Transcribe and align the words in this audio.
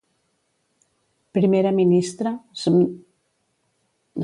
Primera 1.37 1.71
ministra, 1.81 2.31
Smt. 2.61 2.91